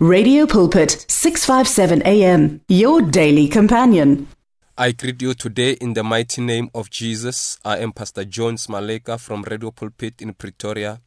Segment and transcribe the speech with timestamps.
[0.00, 4.28] Radio Pulpit 657 AM your daily companion.
[4.76, 7.58] I greet you today in the mighty name of Jesus.
[7.64, 11.00] I am Pastor Jones Maleka from Radio Pulpit in Pretoria,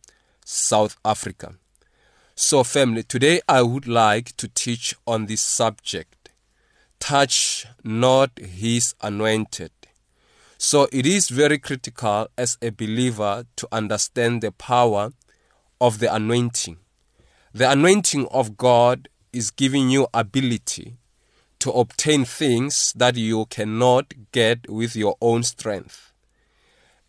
[0.43, 1.55] South Africa.
[2.35, 6.28] So, family, today I would like to teach on this subject
[6.99, 9.71] touch not his anointed.
[10.58, 15.13] So, it is very critical as a believer to understand the power
[15.79, 16.76] of the anointing.
[17.54, 20.96] The anointing of God is giving you ability
[21.59, 26.14] to obtain things that you cannot get with your own strength.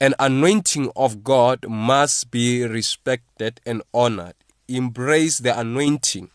[0.00, 4.34] An anointing of God must be respected and honored.
[4.66, 6.28] Embrace the anointing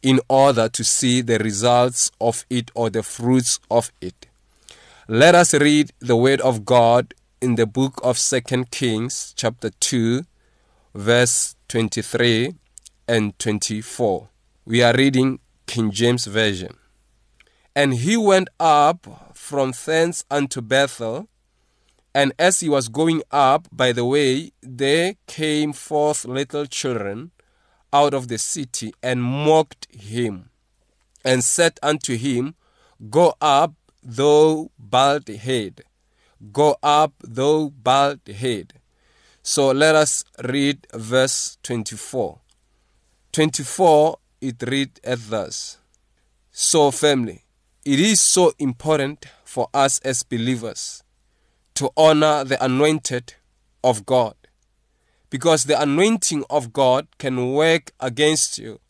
[0.00, 4.28] in order to see the results of it or the fruits of it.
[5.08, 7.12] Let us read the word of God
[7.42, 8.40] in the book of 2
[8.70, 10.24] Kings chapter 2
[10.94, 12.54] verse 23
[13.08, 14.28] and 24.
[14.64, 16.76] We are reading King James Version.
[17.74, 21.28] And he went up from thence unto Bethel,
[22.14, 27.30] and as he was going up by the way, there came forth little children
[27.92, 30.50] out of the city and mocked him,
[31.24, 32.54] and said unto him,
[33.10, 35.82] Go up, thou bald head.
[36.52, 38.74] Go up, thou bald head.
[39.42, 42.41] So let us read verse 24.
[43.32, 45.78] 24, it read as thus
[46.50, 47.44] So, family,
[47.84, 51.02] it is so important for us as believers
[51.74, 53.34] to honor the anointed
[53.82, 54.34] of God
[55.30, 58.80] because the anointing of God can work against you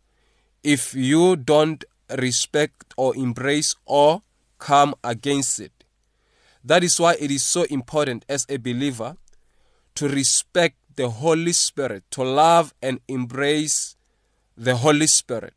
[0.65, 1.85] if you don't
[2.19, 4.23] respect or embrace or
[4.59, 5.85] come against it.
[6.65, 9.17] That is why it is so important as a believer
[9.95, 13.97] to respect the Holy Spirit, to love and embrace
[14.57, 15.55] the Holy Spirit.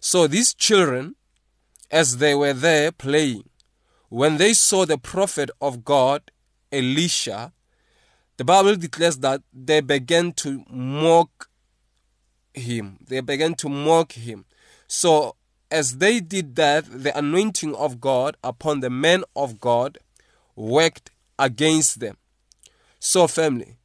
[0.00, 1.16] So these children,
[1.90, 3.48] as they were there playing,
[4.08, 6.30] when they saw the prophet of God,
[6.72, 7.52] Elisha,
[8.36, 11.48] the Bible declares that they began to mock
[12.54, 12.98] him.
[13.06, 14.46] They began to mock him.
[14.86, 15.36] So,
[15.70, 19.98] as they did that, the anointing of God upon the men of God
[20.56, 22.16] worked against them.
[22.98, 23.76] So, family,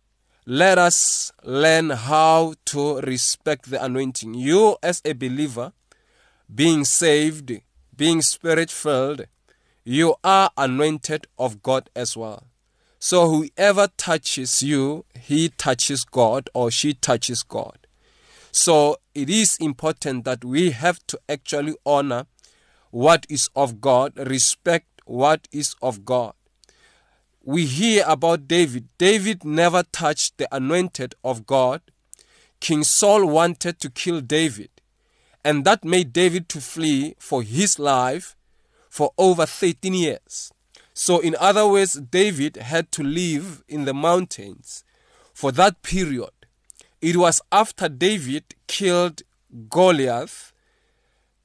[0.48, 4.36] let us learn how to respect the anointing.
[4.36, 5.74] You, as a believer,
[6.54, 7.52] being saved,
[7.98, 9.26] being spirit filled,
[9.84, 12.44] you are anointed of God as well.
[13.00, 17.88] So, whoever touches you, he touches God or she touches God.
[18.52, 22.28] So, it is important that we have to actually honor
[22.92, 26.34] what is of God, respect what is of God
[27.46, 28.90] we hear about David.
[28.98, 31.82] David never touched the anointed of God.
[32.60, 34.70] King Saul wanted to kill David,
[35.44, 38.36] and that made David to flee for his life
[38.90, 40.52] for over 13 years.
[40.96, 44.84] So, in other words, David had to live in the mountains
[45.34, 46.32] for that period.
[47.02, 49.22] It was after David killed
[49.70, 50.52] Goliath,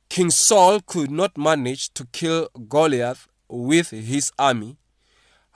[0.09, 4.77] King Saul could not manage to kill Goliath with his army.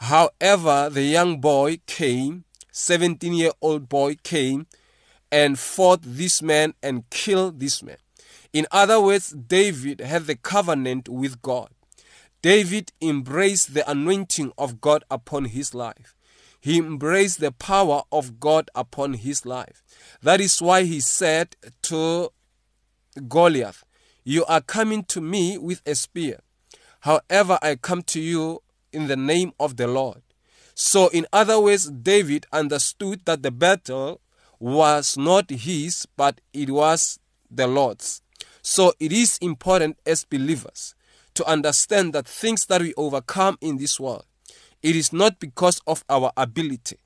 [0.04, 4.66] However, the young boy came, 17 year old boy came
[5.32, 7.96] and fought this man and killed this man.
[8.52, 11.70] In other words, David had the covenant with God.
[12.42, 16.14] David embraced the anointing of God upon his life.
[16.60, 19.82] He embraced the power of God upon his life.
[20.22, 22.30] That is why he said to
[23.26, 23.84] Goliath,
[24.22, 26.40] You are coming to me with a spear.
[27.00, 28.60] However, I come to you
[28.94, 30.22] in the name of the Lord.
[30.74, 34.20] So, in other words, David understood that the battle
[34.58, 37.18] was not his, but it was
[37.50, 38.22] the Lord's.
[38.62, 40.94] So, it is important as believers
[41.34, 44.24] to understand that things that we overcome in this world,
[44.82, 46.96] it is not because of our ability,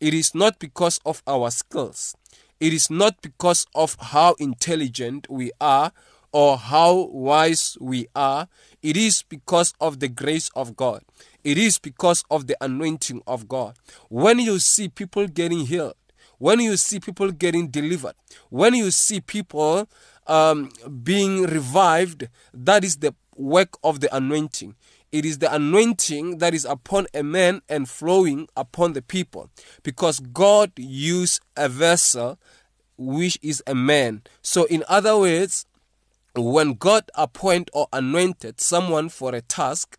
[0.00, 2.16] it is not because of our skills,
[2.60, 5.92] it is not because of how intelligent we are
[6.32, 8.48] or how wise we are,
[8.82, 11.02] it is because of the grace of God.
[11.44, 13.76] It is because of the anointing of God.
[14.08, 15.94] When you see people getting healed,
[16.38, 18.14] when you see people getting delivered,
[18.50, 19.88] when you see people
[20.26, 20.70] um,
[21.02, 24.74] being revived, that is the work of the anointing.
[25.12, 29.50] It is the anointing that is upon a man and flowing upon the people
[29.82, 32.38] because God used a vessel
[32.98, 34.22] which is a man.
[34.42, 35.66] So, in other words,
[36.38, 39.98] when God appoint or anointed someone for a task,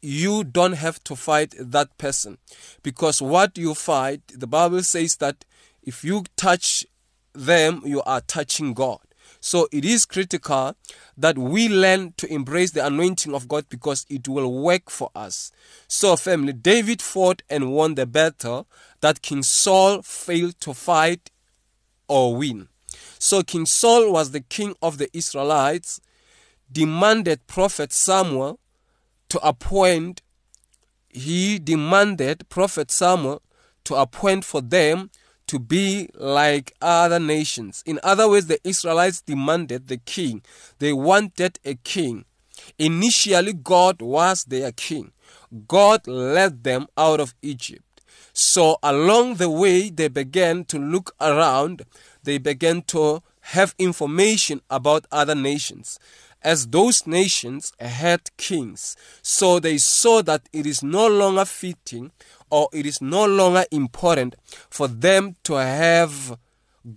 [0.00, 2.38] you don't have to fight that person
[2.82, 5.44] because what you fight, the Bible says that
[5.82, 6.84] if you touch
[7.32, 8.98] them, you are touching God.
[9.40, 10.76] So it is critical
[11.16, 15.50] that we learn to embrace the anointing of God because it will work for us.
[15.88, 18.68] So, family, David fought and won the battle
[19.00, 21.30] that King Saul failed to fight
[22.06, 22.68] or win.
[23.22, 26.00] So, King Saul was the king of the Israelites,
[26.72, 28.58] demanded Prophet Samuel
[29.28, 30.22] to appoint,
[31.08, 33.40] he demanded Prophet Samuel
[33.84, 35.12] to appoint for them
[35.46, 37.84] to be like other nations.
[37.86, 40.42] In other words, the Israelites demanded the king.
[40.80, 42.24] They wanted a king.
[42.76, 45.12] Initially, God was their king.
[45.68, 47.92] God led them out of Egypt.
[48.32, 51.84] So, along the way, they began to look around.
[52.22, 55.98] They began to have information about other nations
[56.44, 58.96] as those nations had kings.
[59.22, 62.12] So they saw that it is no longer fitting
[62.50, 64.36] or it is no longer important
[64.68, 66.36] for them to have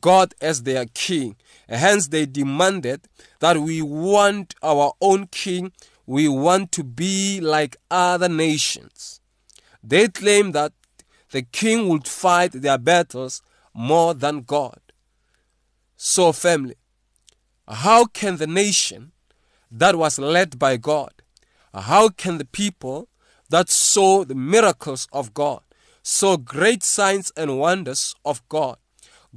[0.02, 1.36] God as their king.
[1.70, 3.02] Hence, they demanded
[3.40, 5.72] that we want our own king,
[6.06, 9.22] we want to be like other nations.
[9.84, 10.74] They claim that
[11.32, 13.42] the king would fight their battles
[13.74, 14.80] more than God.
[15.98, 16.76] So, family,
[17.68, 19.12] how can the nation
[19.72, 21.12] that was led by God.
[21.74, 23.10] How can the people
[23.50, 25.62] that saw the miracles of God,
[26.02, 28.78] saw great signs and wonders of God,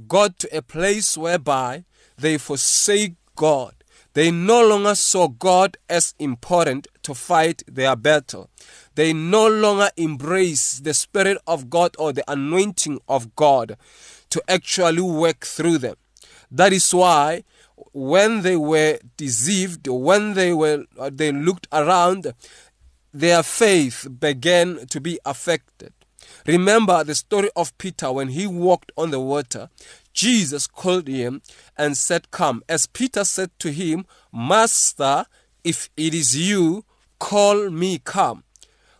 [0.07, 1.83] got to a place whereby
[2.17, 3.75] they forsake God?
[4.13, 8.49] They no longer saw God as important to fight their battle.
[8.95, 13.77] They no longer embrace the Spirit of God or the anointing of God
[14.29, 15.95] to actually work through them.
[16.51, 17.43] That is why
[17.93, 22.33] when they were deceived, when they were uh, they looked around,
[23.13, 25.93] their faith began to be affected.
[26.45, 29.69] Remember the story of Peter when he walked on the water.
[30.13, 31.41] Jesus called him
[31.77, 32.63] and said, Come.
[32.67, 35.25] As Peter said to him, Master,
[35.63, 36.85] if it is you,
[37.19, 38.43] call me come.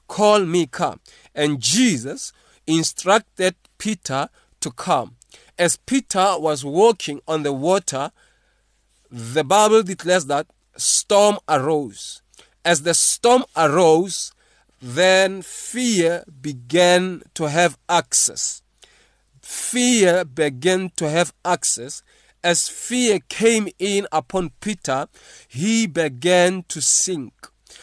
[0.07, 0.99] Call me come.
[1.35, 2.31] And Jesus
[2.65, 4.29] instructed Peter
[4.59, 5.15] to come.
[5.59, 8.11] As Peter was walking on the water,
[9.11, 10.47] the Bible declares that
[10.77, 12.21] storm arose.
[12.63, 14.31] As the storm arose,
[14.81, 18.61] then fear began to have access.
[19.41, 22.03] Fear began to have access.
[22.41, 25.07] As fear came in upon Peter,
[25.49, 27.33] he began to sink.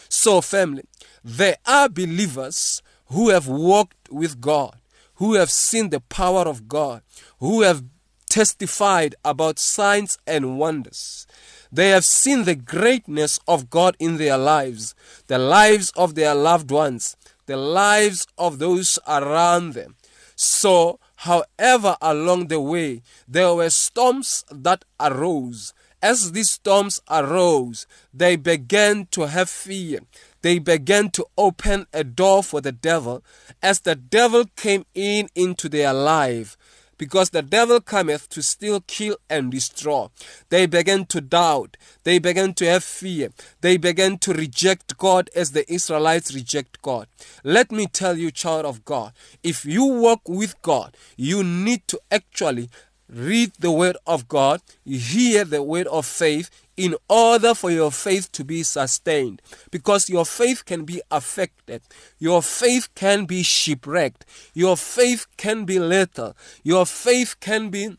[0.09, 0.85] So, family,
[1.23, 4.77] there are believers who have walked with God,
[5.17, 7.03] who have seen the power of God,
[7.39, 7.85] who have
[8.29, 11.27] testified about signs and wonders.
[11.73, 14.95] They have seen the greatness of God in their lives,
[15.27, 17.17] the lives of their loved ones,
[17.47, 19.97] the lives of those around them.
[20.35, 25.73] So, however, along the way, there were storms that arose.
[26.03, 30.01] As these storms arose, they began to have fear.
[30.43, 33.25] They began to open a door for the devil.
[33.63, 36.57] As the devil came in into their life,
[36.99, 40.09] because the devil cometh to steal, kill, and destroy.
[40.49, 41.77] They began to doubt.
[42.05, 43.31] They began to have fear.
[43.61, 47.09] They began to reject God as the Israelites reject God.
[47.45, 49.13] Let me tell you, child of God,
[49.43, 52.71] if you walk with God, you need to actually
[53.09, 58.31] read the word of God, hear the word of faith, in order for your faith
[58.33, 59.41] to be sustained.
[59.71, 61.83] Because your faith can be affected,
[62.19, 67.97] your faith can be shipwrecked, your faith can be little, your faith can be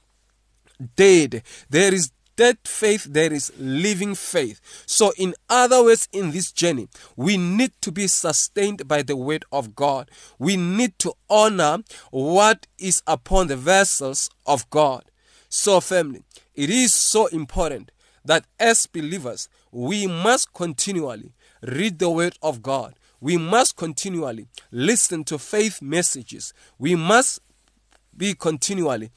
[0.96, 1.44] dead.
[1.70, 4.62] There is dead faith, there is living faith.
[4.86, 9.44] So, in other words, in this journey, we need to be sustained by the word
[9.52, 10.10] of God.
[10.40, 11.80] We need to honor
[12.12, 15.04] what is upon the vessels of God.
[15.50, 16.24] So, family,
[16.56, 17.92] it is so important
[18.24, 22.96] that as believers, we must continually read the Word of God.
[23.20, 26.54] We must continually listen to faith messages.
[26.78, 27.40] We must
[28.16, 29.12] be continually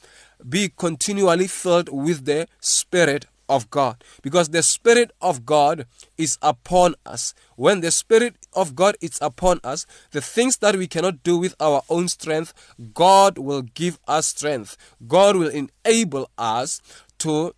[0.49, 6.95] be continually filled with the Spirit of God because the Spirit of God is upon
[7.05, 7.35] us.
[7.57, 11.55] When the Spirit of God is upon us, the things that we cannot do with
[11.61, 12.55] our own strength,
[12.95, 14.77] God will give us strength.
[15.07, 16.81] God will enable us
[17.19, 17.55] to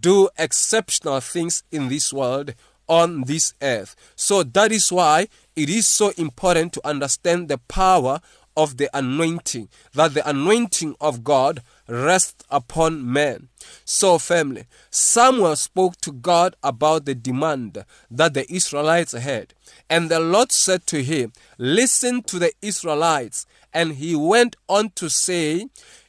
[0.00, 2.54] do exceptional things in this world
[2.88, 3.94] on this earth.
[4.16, 8.20] So that is why it is so important to understand the power
[8.56, 13.48] of the anointing, that the anointing of God rests upon men.
[13.84, 19.54] So, family, Samuel spoke to God about the demand that the Israelites had.
[19.88, 23.46] And the Lord said to him, Listen to the Israelites.
[23.72, 25.66] And he went on to say,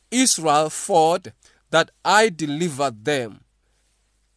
[0.10, 1.30] Israel fought
[1.72, 3.42] that I delivered them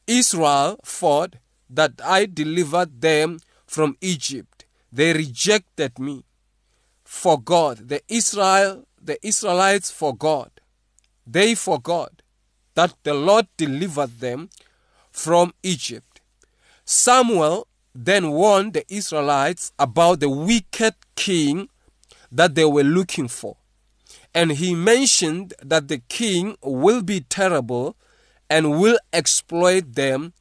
[0.07, 1.37] Israel fought
[1.71, 4.67] that I delivered them from Egypt.
[4.93, 6.25] They rejected me.
[7.05, 10.54] For God, the Israel, the Israelites forgot.
[11.27, 12.23] They forgot
[12.75, 14.51] that the Lord delivered them
[15.11, 16.21] from Egypt.
[16.85, 21.69] Samuel then warned the Israelites about the wicked king
[22.31, 23.57] that they were looking for.
[24.35, 27.97] And he mentioned that the king will be terrible
[28.51, 30.33] and will exploit them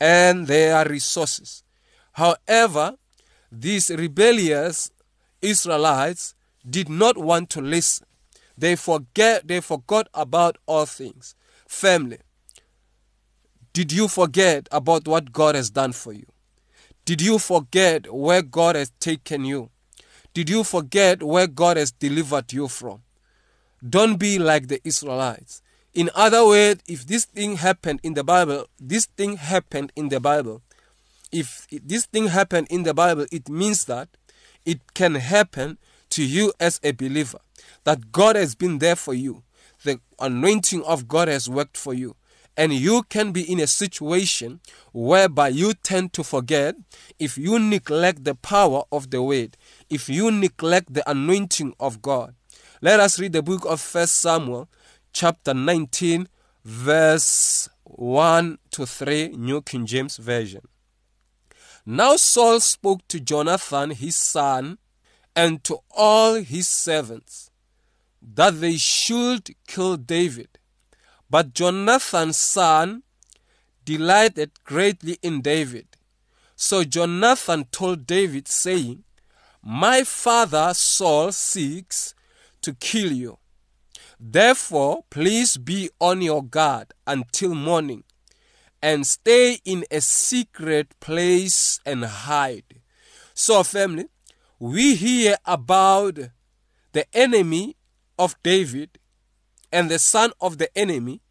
[0.00, 1.64] and their resources.
[2.12, 2.94] However,
[3.50, 4.90] these rebellious
[5.42, 6.34] Israelites
[6.68, 8.06] did not want to listen.
[8.60, 11.34] They forget they forgot about all things.
[11.66, 12.18] Family,
[13.72, 16.26] did you forget about what God has done for you?
[17.06, 19.70] Did you forget where God has taken you?
[20.34, 23.00] Did you forget where God has delivered you from?
[23.88, 25.62] Don't be like the Israelites.
[25.94, 30.20] In other words, if this thing happened in the Bible, this thing happened in the
[30.20, 30.60] Bible.
[31.32, 34.10] If this thing happened in the Bible, it means that
[34.66, 35.78] it can happen
[36.10, 37.38] to you as a believer.
[37.84, 39.42] That God has been there for you.
[39.84, 42.16] The anointing of God has worked for you.
[42.56, 44.60] And you can be in a situation
[44.92, 46.74] whereby you tend to forget
[47.18, 49.56] if you neglect the power of the word,
[49.88, 52.34] if you neglect the anointing of God.
[52.82, 54.68] Let us read the book of First Samuel,
[55.12, 56.28] chapter 19,
[56.64, 60.62] verse 1 to 3, New King James Version.
[61.86, 64.78] Now Saul spoke to Jonathan his son
[65.34, 67.49] and to all his servants
[68.22, 70.58] that they should kill David.
[71.28, 73.02] But Jonathan's son
[73.84, 75.86] delighted greatly in David.
[76.56, 79.04] So Jonathan told David, saying,
[79.62, 82.14] My father Saul seeks
[82.62, 83.38] to kill you.
[84.18, 88.04] Therefore, please be on your guard until morning
[88.82, 92.80] and stay in a secret place and hide.
[93.34, 94.06] So, family,
[94.58, 96.18] we hear about
[96.92, 97.76] the enemy
[98.20, 98.98] of David
[99.72, 101.22] and the son of the enemy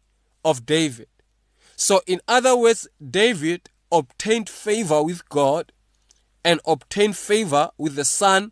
[0.44, 1.06] of David.
[1.76, 5.72] So, in other words, David obtained favor with God
[6.44, 8.50] and obtained favor with the son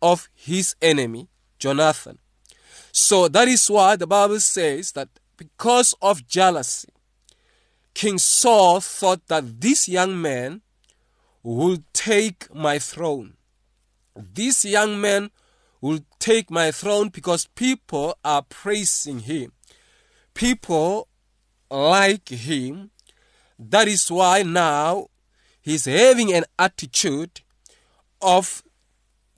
[0.00, 2.18] of his enemy, Jonathan.
[2.90, 6.88] So, that is why the Bible says that because of jealousy,
[7.92, 10.62] King Saul thought that this young man
[11.42, 13.34] would take my throne.
[14.16, 15.30] This young man
[15.80, 19.52] will take my throne because people are praising him.
[20.34, 21.08] People
[21.70, 22.90] like him.
[23.58, 25.08] That is why now
[25.60, 27.40] he's having an attitude
[28.20, 28.62] of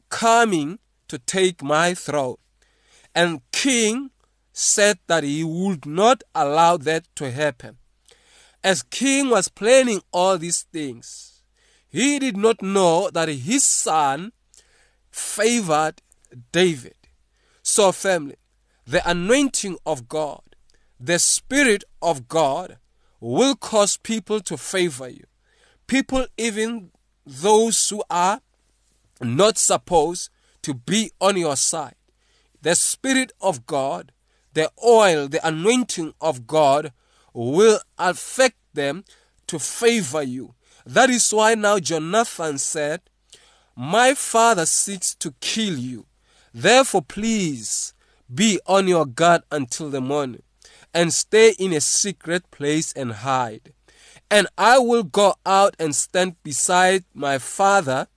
[0.09, 0.79] coming
[1.09, 2.37] to take my throne.
[3.15, 4.11] And king
[4.53, 7.79] said that he would not allow that to happen.
[8.63, 11.43] As king was planning all these things,
[11.89, 14.33] he did not know that his son
[15.11, 16.03] favored
[16.53, 16.95] David.
[17.63, 18.37] So, family,
[18.87, 20.43] the anointing of God,
[20.99, 22.79] the Spirit of God
[23.21, 25.25] will cause people to favor you.
[25.87, 26.91] People, even
[27.27, 28.41] those who are
[29.21, 30.31] not supposed
[30.63, 31.95] to be on your side.
[32.63, 34.13] The Spirit of God,
[34.53, 36.93] the oil, the anointing of God
[37.33, 39.05] will affect them
[39.47, 40.55] to favor you.
[40.85, 43.03] That is why now Jonathan said,
[43.77, 46.07] My father seeks to kill you.
[46.53, 47.95] Therefore, please
[48.33, 50.43] be on your guard until the morning
[50.93, 53.73] and stay in a secret place and hide.
[54.31, 58.09] And I will go out and stand beside my father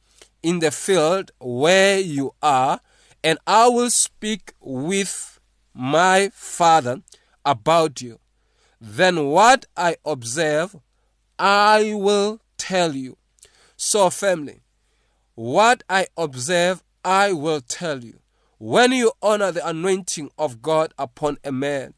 [0.42, 2.80] in the field where you are,
[3.24, 5.40] and I will speak with
[5.74, 7.02] my father
[7.46, 8.20] about you.
[8.80, 10.76] Then what I observe,
[11.40, 13.18] I will tell you.
[13.78, 14.62] So, family,
[15.36, 18.20] what I observe, I will tell you.
[18.66, 21.96] When you honor the anointing of God upon a man,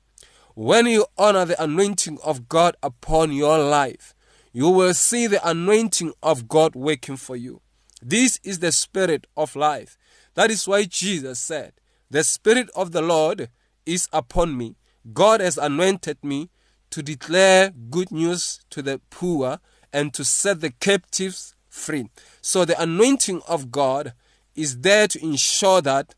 [0.56, 4.16] when you honor the anointing of God upon your life,
[4.52, 7.62] you will see the anointing of God working for you.
[8.02, 9.96] This is the spirit of life.
[10.34, 11.74] That is why Jesus said,
[12.10, 13.50] The Spirit of the Lord
[13.86, 14.76] is upon me.
[15.14, 16.50] God has anointed me
[16.90, 19.60] to declare good news to the poor
[19.94, 22.10] and to set the captives free.
[22.42, 24.14] So the anointing of God
[24.56, 26.16] is there to ensure that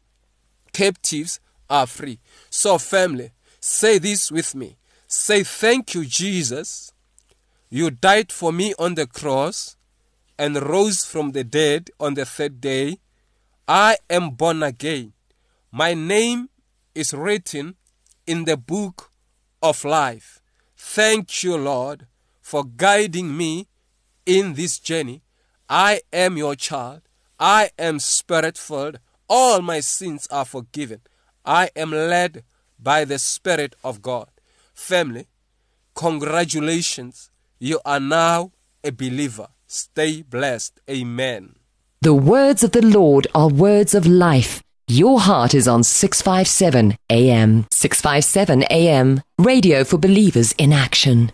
[0.78, 1.40] captives
[1.72, 2.20] are free.
[2.52, 4.78] So, family, say this with me.
[5.08, 6.94] Say, Thank you, Jesus.
[7.70, 9.76] You died for me on the cross
[10.38, 13.00] and rose from the dead on the third day.
[13.68, 15.14] I am born again.
[15.72, 16.50] My name
[16.94, 17.76] is written
[18.28, 19.12] in the book
[19.64, 20.42] of life.
[20.78, 22.06] Thank you, Lord,
[22.40, 23.68] for guiding me
[24.28, 25.24] in this journey.
[25.68, 27.02] I am your child.
[27.40, 29.00] I am spirit filled.
[29.30, 31.02] All my sins are forgiven.
[31.46, 32.44] I am led
[32.80, 34.30] by the Spirit of God.
[34.74, 35.28] Family,
[35.96, 37.30] congratulations.
[37.60, 38.52] You are now
[38.84, 39.48] a believer.
[39.68, 40.80] Stay blessed.
[40.90, 41.56] Amen.
[42.02, 44.62] The words of the Lord are words of life.
[44.88, 47.66] Your heart is on 657 AM.
[47.72, 49.22] 657 AM.
[49.38, 51.32] Radio for believers in action.